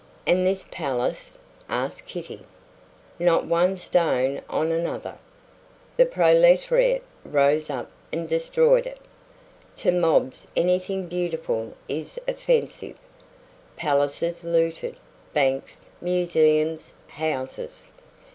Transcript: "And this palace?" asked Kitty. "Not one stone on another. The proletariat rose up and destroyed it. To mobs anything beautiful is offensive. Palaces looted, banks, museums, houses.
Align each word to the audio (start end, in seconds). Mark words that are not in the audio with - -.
"And 0.25 0.47
this 0.47 0.65
palace?" 0.71 1.37
asked 1.69 2.07
Kitty. 2.07 2.39
"Not 3.19 3.45
one 3.45 3.77
stone 3.77 4.41
on 4.49 4.71
another. 4.71 5.19
The 5.95 6.07
proletariat 6.07 7.03
rose 7.23 7.69
up 7.69 7.91
and 8.11 8.27
destroyed 8.27 8.87
it. 8.87 8.97
To 9.75 9.91
mobs 9.91 10.47
anything 10.57 11.05
beautiful 11.05 11.75
is 11.87 12.19
offensive. 12.27 12.97
Palaces 13.75 14.43
looted, 14.43 14.95
banks, 15.35 15.87
museums, 16.01 16.93
houses. 17.09 17.89